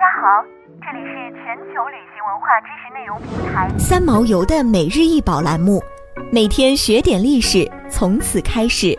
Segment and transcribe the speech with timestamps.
[0.00, 0.42] 家好，
[0.80, 5.78] 这里是全球旅行文化知识内容平台三毛游的每日一宝栏目，
[6.32, 8.98] 每天学点历史，从此开始。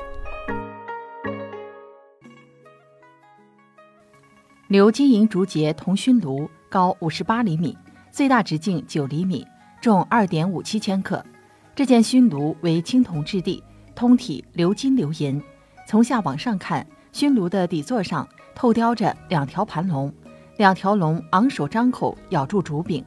[4.69, 7.75] 鎏金银竹节铜熏炉高五十八厘米，
[8.11, 9.43] 最大直径九厘米，
[9.81, 11.25] 重二点五七千克。
[11.73, 13.63] 这件熏炉为青铜质地，
[13.95, 15.41] 通体鎏金鎏银。
[15.87, 20.13] 从下往上看，熏炉的底座上透雕着两条盘龙，
[20.61, 23.03] 两条龙昂首张口咬住竹柄。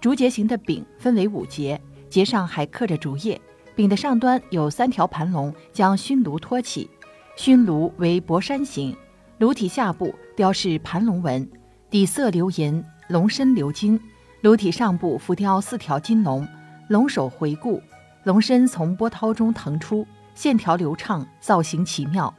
[0.00, 3.38] 竹节形的柄分为五节，节上还刻着竹叶。
[3.76, 6.88] 柄的上端有三条盘龙将熏炉托起。
[7.36, 8.96] 熏炉为博山形，
[9.36, 11.46] 炉体下部雕饰盘龙纹，
[11.90, 14.00] 底色鎏银，龙身鎏金。
[14.40, 16.48] 炉体上部浮雕四条金龙，
[16.88, 17.82] 龙首回顾，
[18.24, 20.06] 龙身从波涛中腾出。
[20.34, 22.34] 线条流畅，造型奇妙。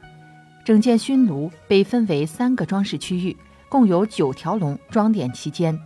[0.64, 3.36] 整件熏炉被分为三个装饰区域，
[3.70, 5.78] 共有九条龙装点其间。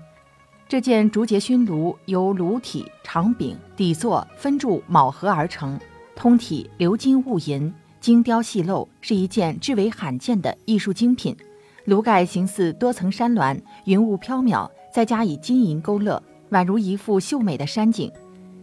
[0.66, 5.78] 这件竹节熏炉由炉体、长柄、底座分柱铆合而成，
[6.16, 11.36] 通体鎏金雾银，精雕细镂，是一件至为罕见的艺术精品。
[11.84, 18.10] 炉盖形似多层山峦，云雾飘渺，再加以金银勾勒，宛如一幅秀美的山景。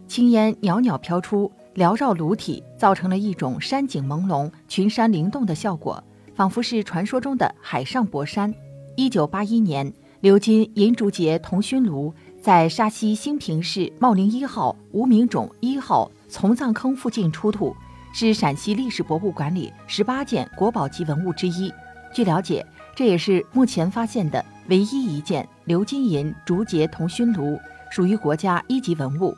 [0.08, 1.50] 青烟袅袅飘出。
[1.74, 6.04] 缭绕炉体，造成了一种山景朦胧、群山灵动的效果，
[6.36, 8.54] 仿佛是传说中的海上博山。
[8.96, 17.74] 一九八一年，鎏金银竹节铜熏炉在沙溪兴平市茂陵一号无名冢一号从葬坑附近出土，
[18.14, 21.72] 是陕西历史博物馆里十八件国宝级文物之一。
[22.14, 27.58] 据了解，这也是目前发现的唯一一件鎏金银竹节铜熏炉，
[27.90, 29.34] 属于国家一级文物。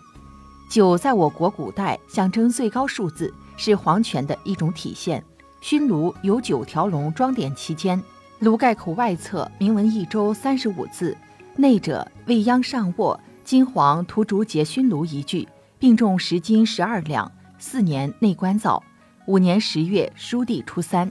[0.70, 5.24] 九在我国古代象征最高数字，是皇权的一种体现。
[5.62, 8.02] 熏炉有九条龙装点其间，
[8.44, 11.16] 炉盖口外侧铭文一周三十五字，
[11.56, 15.48] 内者未央上卧，金黄涂竹节熏炉一具，
[15.80, 18.84] 并重十斤十二两，四年内关造，
[19.28, 21.09] 五年十月书地初三。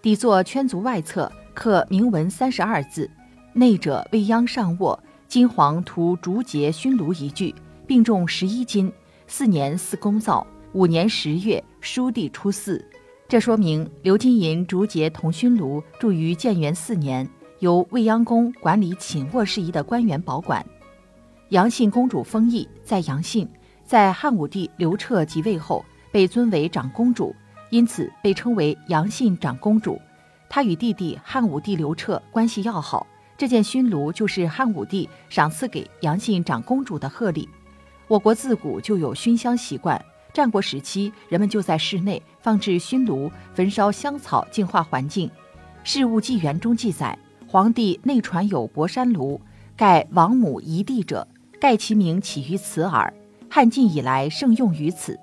[0.00, 3.10] 底座圈足外侧刻铭文三十二字，
[3.52, 4.98] 内者未央上卧，
[5.28, 7.54] 金黄涂竹节熏炉一具，
[7.86, 8.90] 并重十一斤。
[9.26, 12.82] 四年四公造，五年十月书地初四，
[13.30, 17.30] 这说明鎏金银竹节铜熏炉铸于建元四年，
[17.60, 20.66] 由未央宫管理寝卧事宜的官员保管。
[21.50, 23.48] 杨信公主封邑在杨信，
[23.84, 27.32] 在汉武帝刘彻即位后被尊为长公主，
[27.70, 29.96] 因此被称为杨信长公主。
[30.48, 33.06] 她与弟弟汉武帝刘彻关系要好，
[33.38, 37.48] 这件熏炉就是汉武帝赏赐给杨信长公主的贺礼。
[38.08, 45.28] 我国自古就有熏香习惯，战国时期人们就在室内放置熏炉，焚烧香草净化环境。
[45.82, 49.40] 《事物纪元》中记载，皇帝内传有博山炉，
[49.76, 51.26] 盖王母遗地者，
[51.60, 53.12] 盖其名起于此耳。
[53.48, 55.18] 汉晋以来盛用于此。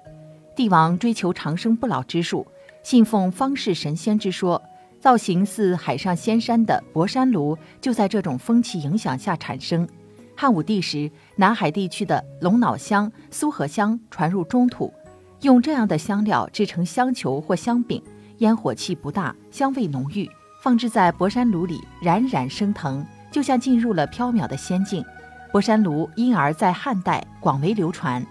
[0.56, 2.46] 帝王追求长生不老之术，
[2.84, 4.62] 信奉方士神仙之说，
[5.00, 9.88] 造型似海上仙山的博山炉就在这种风气影响下产生。
[10.36, 14.94] 汉武帝时，南海地区的龙脑香、苏合香传入中土，
[15.42, 18.02] 用这样的香料制成香球或香饼，
[18.40, 20.30] 烟火气不大，香味浓郁，
[20.64, 25.04] 放置在博山炉里，冉冉升腾，就像进入了缥缈的仙境。
[25.52, 28.26] 博山炉因而在汉代广为流传。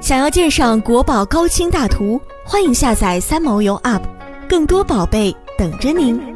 [0.00, 4.02] 想要鉴赏国宝高清大图，欢迎下载三毛游 App，
[4.48, 6.27] 更多宝贝等着您。